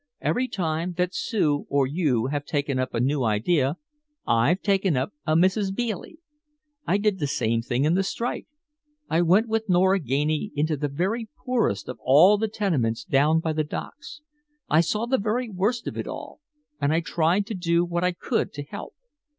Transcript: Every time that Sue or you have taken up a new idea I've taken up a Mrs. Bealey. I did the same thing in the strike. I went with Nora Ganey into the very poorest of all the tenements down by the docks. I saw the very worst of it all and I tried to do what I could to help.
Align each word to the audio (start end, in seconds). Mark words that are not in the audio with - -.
Every 0.19 0.47
time 0.47 0.93
that 0.93 1.13
Sue 1.13 1.67
or 1.69 1.85
you 1.85 2.25
have 2.31 2.43
taken 2.43 2.79
up 2.79 2.95
a 2.95 2.99
new 2.99 3.21
idea 3.23 3.77
I've 4.25 4.63
taken 4.63 4.97
up 4.97 5.13
a 5.27 5.35
Mrs. 5.35 5.71
Bealey. 5.75 6.17
I 6.87 6.97
did 6.97 7.19
the 7.19 7.27
same 7.27 7.61
thing 7.61 7.85
in 7.85 7.93
the 7.93 8.01
strike. 8.01 8.47
I 9.11 9.21
went 9.21 9.47
with 9.47 9.69
Nora 9.69 9.99
Ganey 9.99 10.53
into 10.55 10.75
the 10.75 10.87
very 10.87 11.29
poorest 11.45 11.87
of 11.87 11.99
all 12.01 12.39
the 12.39 12.47
tenements 12.47 13.03
down 13.03 13.41
by 13.41 13.53
the 13.53 13.63
docks. 13.63 14.21
I 14.67 14.81
saw 14.81 15.05
the 15.05 15.19
very 15.19 15.49
worst 15.49 15.85
of 15.85 15.95
it 15.99 16.07
all 16.07 16.39
and 16.81 16.91
I 16.91 17.01
tried 17.01 17.45
to 17.45 17.53
do 17.53 17.85
what 17.85 18.03
I 18.03 18.11
could 18.11 18.53
to 18.53 18.63
help. 18.63 18.95